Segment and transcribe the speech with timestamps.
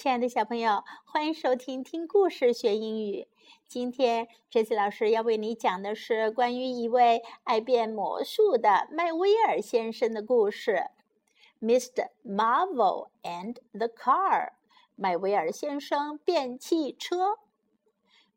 [0.00, 3.26] 亲爱的小朋友，欢迎收听听故事学英语。
[3.66, 10.90] 今天，Jessie 老师要为你讲的是关于一位爱变魔术的麦威尔先生的故事。
[11.60, 12.10] Mr.
[12.24, 14.52] Marvel and the Car，
[14.94, 17.38] 麦威尔先生变汽车。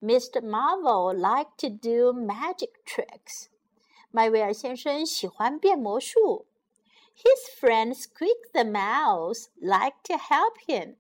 [0.02, 0.42] Mr.
[0.42, 3.48] Marvel liked to do magic tricks。
[4.12, 6.46] 麦威尔先生喜欢变魔术。
[7.18, 10.96] His friend Squeak the Mouse liked to help him。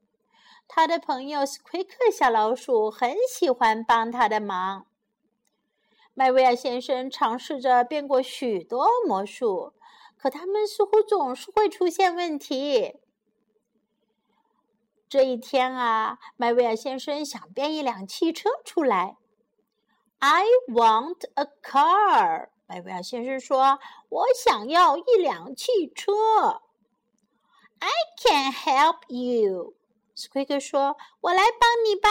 [0.67, 4.86] 他的朋友 Squeaker 小老鼠很喜欢帮他的忙。
[6.14, 9.72] 麦威尔先生尝试着变过许多魔术，
[10.17, 13.00] 可他们似乎总是会出现问题。
[15.08, 19.17] 这一天啊，麦威尔先生想变一辆汽车出来。
[20.19, 22.49] I want a car。
[22.67, 26.63] 麦威尔先生说：“我想要一辆汽车。”
[27.79, 29.75] I can help you。
[30.17, 32.09] Squeaker 说：“我来帮你吧。”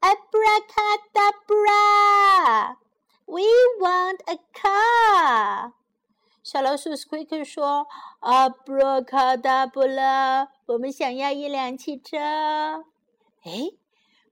[0.00, 2.76] Abracadabra!
[3.24, 3.42] We
[3.80, 5.72] want a car.
[6.42, 7.86] 小老鼠 Squeaker 说
[8.20, 10.48] ：“Abracadabra!
[10.66, 12.16] 我们想要一辆汽车。”
[13.44, 13.70] 哎，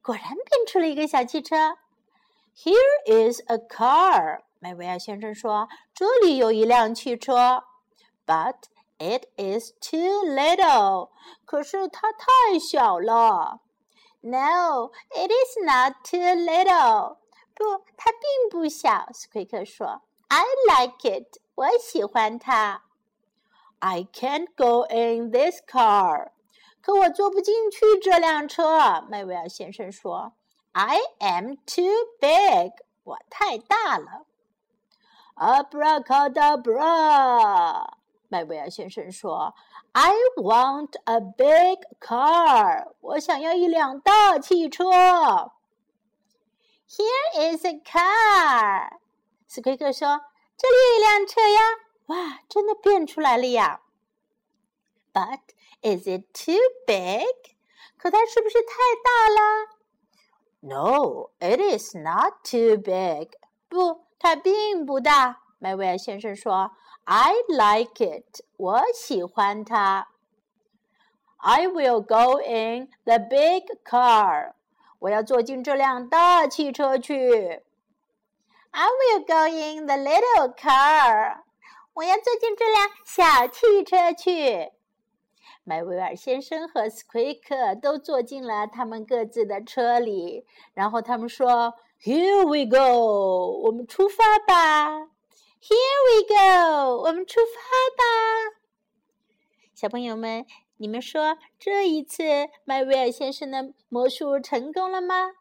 [0.03, 1.79] 果然变出了一个小汽车。
[2.57, 4.43] Here is a car.
[4.61, 7.65] 麦维尔先生说：“这里有一辆汽车。”
[8.27, 8.57] But
[8.98, 11.12] It is too little.
[11.46, 13.62] 可是它太小了。
[14.22, 17.20] No, it is not too little.
[17.56, 19.08] 不，它并不小。
[19.14, 21.38] 斯奎克说：“I like it.
[21.56, 22.84] 我喜欢它。”
[23.80, 26.32] I can't go in this car.
[26.82, 29.06] 可我坐不进去这辆车。
[29.10, 30.34] 麦维尔先生说：“
[30.74, 31.88] I am too
[32.20, 32.74] big.
[33.04, 34.26] 我太大了。”
[35.40, 37.88] Abracadabra.
[38.29, 39.55] 麦维尔先生说
[39.93, 42.93] ：“I want a big car。
[43.01, 44.85] 我想要一辆大汽车。”
[46.89, 48.99] Here is a car。
[49.47, 50.21] 斯奎克说
[50.59, 51.61] ：“这里有一辆车呀！
[52.07, 53.83] 哇，真的变出来了呀
[55.13, 55.41] ！But
[55.83, 57.57] is it too big？
[57.97, 58.75] 可它是不是太
[59.05, 59.69] 大了
[60.61, 63.31] ？No, it is not too big。
[63.69, 65.43] 不，它并不大。
[65.59, 66.73] 麦维尔先生说。
[67.05, 68.41] I like it.
[68.57, 70.09] 我喜欢它。
[71.37, 74.55] I will go in the big car.
[75.01, 77.63] 我要坐进这辆大汽车去。
[78.71, 81.43] I will go in the little car.
[81.93, 84.73] 我要坐进这辆小汽车去。
[85.63, 95.11] 麦维尔先生和斯奎克都坐进了他们各自的车里，然后他们说：“Here we go，我们出发吧。”
[95.67, 97.57] Here we go，我们出发
[97.97, 98.61] 吧，
[99.75, 100.45] 小朋友们，
[100.77, 102.23] 你们说这一次
[102.67, 105.33] 麦威尔先生的魔术成功了吗？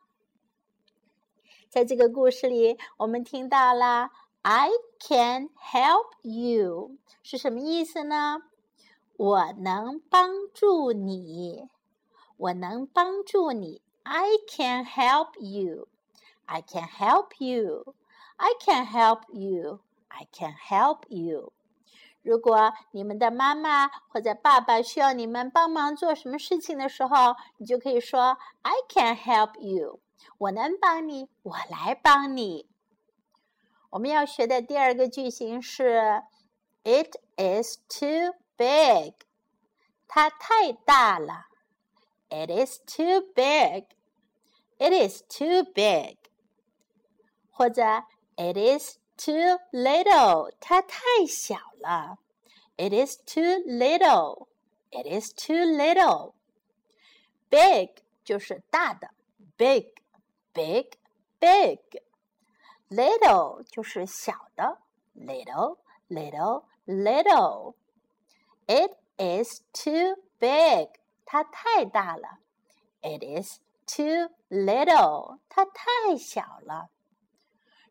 [1.68, 4.12] 在这个故事里，我们听到了
[4.44, 8.44] "I can help you" 是什么意思呢？
[9.18, 11.68] 我能帮助你，
[12.38, 13.82] 我能帮助你。
[14.04, 15.90] I can help you.
[16.46, 17.94] I can help you.
[18.38, 19.82] I can help you.
[20.13, 21.53] I can help you。
[22.23, 30.01] 如果你们的妈妈或者爸爸需要你们帮忙做什么事情的时候，你就可以说 I can help you。
[30.39, 32.69] 我能帮你，我来帮你。
[33.91, 36.23] 我们要学的第二个句型是
[36.85, 39.15] It is too big。
[40.07, 41.47] 它太大了。
[42.29, 46.19] It is too big。It is too big。
[47.51, 48.05] 或者
[48.37, 52.19] It is Too little，它太小了。
[52.77, 54.47] It is too little.
[54.91, 56.35] It is too little.
[57.51, 59.11] Big 就是大的，
[59.57, 59.95] big,
[60.53, 60.93] big,
[61.41, 61.81] big.
[62.89, 64.79] Little 就是小的，
[65.17, 67.75] little, little, little.
[68.67, 70.91] It is too big.
[71.25, 72.39] 它太大了。
[73.03, 75.41] It is too little.
[75.49, 76.91] 它太小了。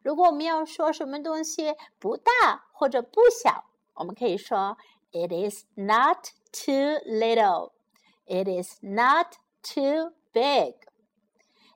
[0.02, 3.64] 如果我们要说什么东西不大或者不小，
[3.94, 4.76] 我们可以说
[5.12, 7.72] "It is not too little."
[8.26, 10.74] "It is not too big."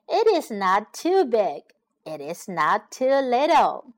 [0.07, 1.65] "It is not too big."
[2.03, 3.93] "It is not too little."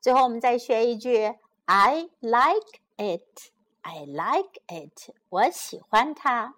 [0.00, 1.34] 最后，我们再学一句
[1.66, 3.50] "I like it."
[3.82, 6.54] "I like it." 我喜欢它。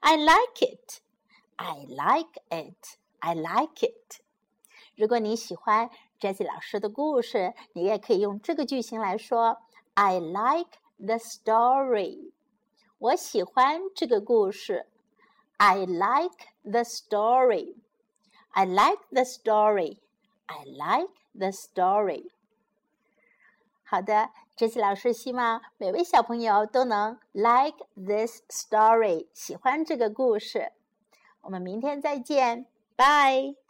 [0.00, 1.00] "I like it."
[1.56, 4.25] "I like it." "I like it."
[4.96, 9.58] 如果你喜欢 Jessie 老师的故事，你也可以用这个句型来说
[9.94, 12.32] ：I like the story。
[12.98, 14.86] 我喜欢这个故事。
[15.58, 17.76] I like the story.
[18.50, 19.98] I like the story.
[20.46, 22.30] I like the story.
[23.84, 30.72] 好的，这次老师希望每位小朋友都能 like this story，喜欢这个故事。
[31.42, 32.66] 我们明天再见，
[32.96, 33.65] 拜。